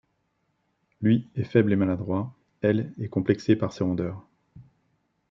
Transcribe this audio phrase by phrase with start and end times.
[1.03, 4.25] Lui est faible et maladroit, elle est complexée par ses rondeurs.